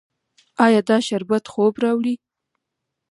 [0.65, 2.15] ایا دا شربت خوب راوړي؟